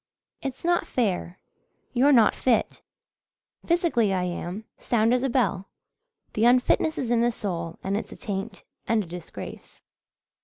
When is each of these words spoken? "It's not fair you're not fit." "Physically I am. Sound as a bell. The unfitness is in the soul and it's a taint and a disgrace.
"It's 0.41 0.65
not 0.65 0.87
fair 0.87 1.37
you're 1.93 2.11
not 2.11 2.33
fit." 2.33 2.81
"Physically 3.67 4.11
I 4.11 4.23
am. 4.23 4.65
Sound 4.79 5.13
as 5.13 5.21
a 5.21 5.29
bell. 5.29 5.67
The 6.33 6.43
unfitness 6.45 6.97
is 6.97 7.11
in 7.11 7.21
the 7.21 7.29
soul 7.31 7.77
and 7.83 7.95
it's 7.95 8.11
a 8.11 8.17
taint 8.17 8.63
and 8.87 9.03
a 9.03 9.05
disgrace. 9.07 9.83